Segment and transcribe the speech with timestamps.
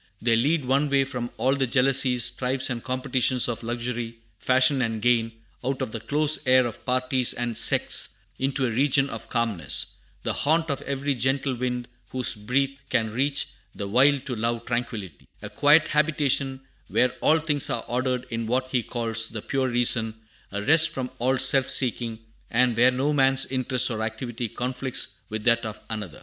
[0.19, 4.99] They lead one away from all the jealousies, strifes, and competitions of luxury, fashion, and
[4.99, 5.31] gain,
[5.63, 9.91] out of the close air of parties and sects, into a region of calmness,
[10.23, 15.27] "The haunt Of every gentle wind whose breath can teach The wild to love tranquillity,"
[15.43, 20.15] a quiet habitation where all things are ordered in what he calls "the pure reason;"
[20.51, 22.17] a rest from all self seeking,
[22.49, 26.19] and where no man's interest or activity conflicts with that of another.